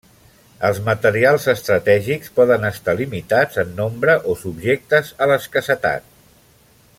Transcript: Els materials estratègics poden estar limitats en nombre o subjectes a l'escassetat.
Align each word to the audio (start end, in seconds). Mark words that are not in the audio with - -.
Els 0.69 0.77
materials 0.85 1.43
estratègics 1.51 2.33
poden 2.39 2.65
estar 2.71 2.95
limitats 3.01 3.61
en 3.65 3.77
nombre 3.81 4.17
o 4.33 4.35
subjectes 4.45 5.13
a 5.27 5.29
l'escassetat. 5.33 6.11